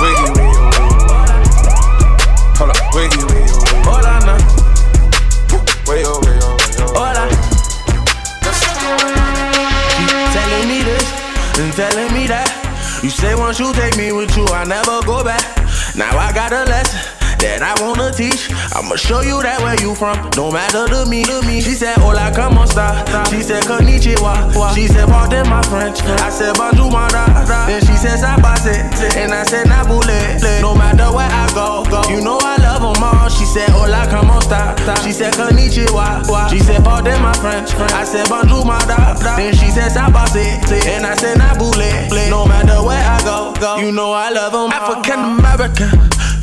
[0.00, 0.56] Wiggy, wiggy.
[2.56, 3.52] Hold up, wiggy, wiggy,
[3.84, 4.40] on now.
[5.84, 6.96] Way over, way over, way.
[6.96, 7.28] Hold on.
[10.32, 11.04] Telling me this
[11.60, 12.48] and telling me that.
[13.02, 15.44] You say once you take me with you, I never go back.
[15.94, 18.50] Now I got a lesson that I wanna teach.
[18.72, 21.60] I'ma show you that where you from, no matter to me, to me.
[21.60, 23.04] She said, Hola, como esta?
[23.30, 24.52] She said, Konnichiwa.
[24.74, 26.02] She said, Pardon my French.
[26.20, 27.08] I said, Bonjour, my.
[27.66, 28.76] Then she said, Sabase.
[29.16, 30.40] And I said, Nabule.
[30.60, 32.02] No matter where I go, go.
[32.08, 33.28] You know I love them all.
[33.28, 34.74] She said, Hola, como esta?
[35.02, 36.50] She said, Konnichiwa.
[36.50, 37.74] She said, Pardon my French.
[37.92, 38.78] I said, Bonjour, my.
[39.36, 40.60] Then she said, Sabase.
[40.86, 42.30] And I said, Nabule.
[42.30, 43.76] No matter where I go, go.
[43.78, 45.90] You know I love them African American,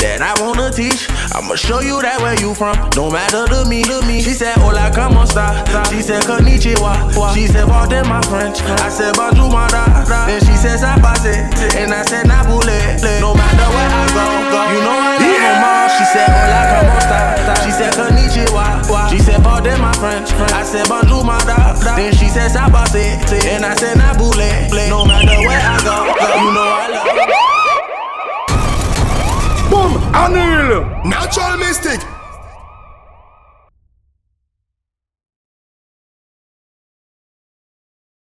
[0.00, 1.08] that I wanna teach.
[1.32, 4.20] I'ma show you that where you from, no matter to me, to me.
[4.22, 5.64] She said, Hola, como esta?
[5.90, 7.12] She said, Konnichiwa.
[7.34, 8.60] She said, Pardon my French.
[8.82, 10.04] I said, Bonjour, my da.
[10.26, 11.48] Then she said, Sabase.
[11.76, 12.78] And I said, Nabule.
[13.20, 14.60] No matter where I go, go.
[14.72, 15.88] You know I love them all.
[15.96, 17.18] She said, Hola, como esta?
[17.64, 19.10] She said, Konnichiwa.
[19.10, 20.32] She said, Pardon my French.
[20.52, 21.74] I said, Bonjour, my da.
[21.96, 23.16] Then she said, Sabase.
[23.48, 24.68] And I said, Nabule.
[24.90, 26.28] No matter where I go, go.
[26.42, 27.35] You know I love.
[29.76, 31.04] Boom, Anil.
[31.04, 32.00] Natural mystic.